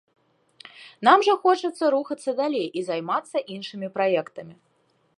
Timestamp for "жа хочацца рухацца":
1.27-2.29